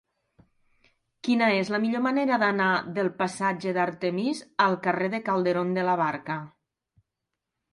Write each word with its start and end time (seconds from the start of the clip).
Quina 1.27 1.49
és 1.57 1.69
la 1.75 1.79
millor 1.83 2.01
manera 2.05 2.39
d'anar 2.43 2.69
del 2.95 3.11
passatge 3.19 3.75
d'Artemis 3.77 4.41
al 4.69 4.79
carrer 4.89 5.11
de 5.17 5.21
Calderón 5.29 5.75
de 5.77 5.85
la 5.91 5.95
Barca? 6.05 6.41